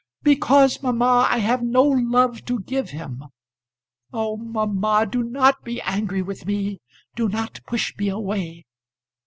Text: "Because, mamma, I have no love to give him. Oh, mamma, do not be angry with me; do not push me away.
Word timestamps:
"Because, 0.23 0.81
mamma, 0.81 1.27
I 1.29 1.37
have 1.37 1.61
no 1.61 1.83
love 1.83 2.43
to 2.45 2.61
give 2.61 2.89
him. 2.89 3.23
Oh, 4.11 4.35
mamma, 4.35 5.05
do 5.05 5.21
not 5.21 5.63
be 5.63 5.79
angry 5.79 6.23
with 6.23 6.47
me; 6.47 6.79
do 7.15 7.29
not 7.29 7.59
push 7.67 7.95
me 7.95 8.09
away. 8.09 8.65